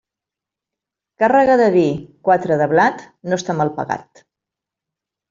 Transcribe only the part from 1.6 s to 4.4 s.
de vi, quatre de blat, no està mal pagat.